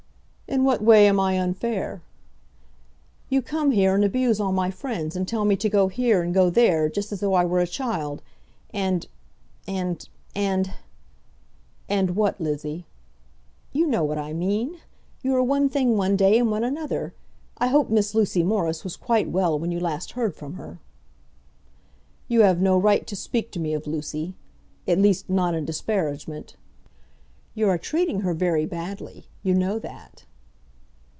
"In 0.47 0.65
what 0.65 0.81
way 0.83 1.07
am 1.07 1.17
I 1.17 1.35
unfair?" 1.39 2.01
"You 3.29 3.41
come 3.41 3.71
here 3.71 3.95
and 3.95 4.03
abuse 4.03 4.37
all 4.37 4.51
my 4.51 4.69
friends, 4.69 5.15
and 5.15 5.25
tell 5.25 5.45
me 5.45 5.55
to 5.55 5.69
go 5.69 5.87
here 5.87 6.21
and 6.23 6.33
go 6.33 6.49
there, 6.49 6.89
just 6.89 7.13
as 7.13 7.21
though 7.21 7.33
I 7.35 7.45
were 7.45 7.61
a 7.61 7.65
child. 7.67 8.21
And 8.73 9.07
and 9.65 10.09
and" 10.35 10.73
"And 11.87 12.17
what, 12.17 12.41
Lizzie?" 12.41 12.85
"You 13.71 13.87
know 13.87 14.03
what 14.03 14.17
I 14.17 14.33
mean. 14.33 14.75
You 15.21 15.35
are 15.37 15.41
one 15.41 15.69
thing 15.69 15.95
one 15.95 16.17
day, 16.17 16.37
and 16.37 16.51
one 16.51 16.65
another. 16.65 17.13
I 17.57 17.67
hope 17.67 17.89
Miss 17.89 18.13
Lucy 18.13 18.43
Morris 18.43 18.83
was 18.83 18.97
quite 18.97 19.29
well 19.29 19.57
when 19.57 19.71
you 19.71 19.79
last 19.79 20.11
heard 20.11 20.35
from 20.35 20.55
her." 20.55 20.79
"You 22.27 22.41
have 22.41 22.59
no 22.59 22.77
right 22.77 23.07
to 23.07 23.15
speak 23.15 23.51
to 23.51 23.59
me 23.61 23.73
of 23.73 23.87
Lucy, 23.87 24.35
at 24.85 24.99
least, 24.99 25.29
not 25.29 25.55
in 25.55 25.63
disparagement." 25.63 26.57
"You 27.55 27.69
are 27.69 27.77
treating 27.77 28.19
her 28.19 28.33
very 28.33 28.65
badly; 28.65 29.27
you 29.43 29.53
know 29.53 29.79
that." 29.79 30.25